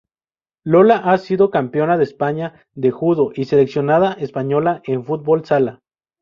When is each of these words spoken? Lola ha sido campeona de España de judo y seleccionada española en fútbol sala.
Lola 0.63 0.95
ha 0.97 1.15
sido 1.19 1.51
campeona 1.51 1.95
de 1.95 2.05
España 2.05 2.55
de 2.73 2.89
judo 2.89 3.31
y 3.35 3.45
seleccionada 3.45 4.13
española 4.13 4.81
en 4.85 5.05
fútbol 5.05 5.45
sala. 5.45 5.83